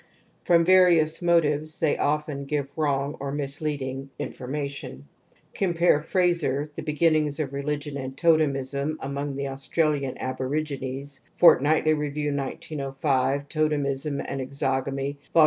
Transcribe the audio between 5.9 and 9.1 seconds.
Frazer, The Beginnings of Religion and Totemism